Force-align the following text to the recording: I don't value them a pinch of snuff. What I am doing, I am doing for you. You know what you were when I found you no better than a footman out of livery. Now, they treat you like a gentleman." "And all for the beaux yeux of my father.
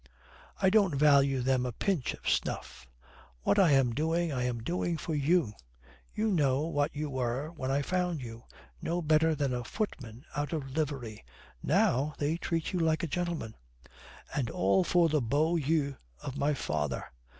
I 0.59 0.71
don't 0.71 0.95
value 0.95 1.41
them 1.41 1.63
a 1.63 1.71
pinch 1.71 2.15
of 2.15 2.27
snuff. 2.27 2.87
What 3.43 3.59
I 3.59 3.69
am 3.73 3.93
doing, 3.93 4.31
I 4.31 4.45
am 4.45 4.63
doing 4.63 4.97
for 4.97 5.13
you. 5.13 5.53
You 6.15 6.31
know 6.31 6.61
what 6.61 6.95
you 6.95 7.07
were 7.11 7.51
when 7.51 7.69
I 7.69 7.83
found 7.83 8.19
you 8.19 8.45
no 8.81 9.03
better 9.03 9.35
than 9.35 9.53
a 9.53 9.63
footman 9.63 10.25
out 10.35 10.53
of 10.53 10.71
livery. 10.75 11.23
Now, 11.61 12.15
they 12.17 12.37
treat 12.37 12.73
you 12.73 12.79
like 12.79 13.03
a 13.03 13.07
gentleman." 13.07 13.53
"And 14.33 14.49
all 14.49 14.83
for 14.83 15.07
the 15.07 15.21
beaux 15.21 15.55
yeux 15.57 15.97
of 16.23 16.35
my 16.35 16.55
father. 16.55 17.05